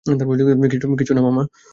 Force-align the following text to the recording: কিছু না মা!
কিছু 0.99 1.13
না 1.15 1.21
মা! 1.27 1.43